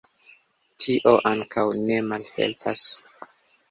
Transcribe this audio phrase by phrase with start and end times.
[0.85, 2.91] Tio ankaŭ ne malhelpas.